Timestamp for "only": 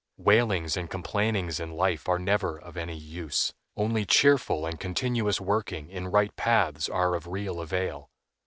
3.77-4.03